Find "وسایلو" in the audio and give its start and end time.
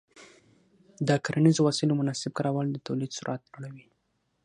1.67-1.99